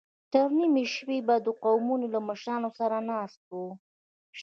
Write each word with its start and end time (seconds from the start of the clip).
تر 0.33 0.47
نيمې 0.57 0.83
شپې 0.93 1.17
به 1.27 1.35
د 1.45 1.47
قومونو 1.63 2.05
له 2.13 2.19
مشرانو 2.29 2.69
سره 2.79 2.97
ناست 3.09 3.41
و. 3.51 3.61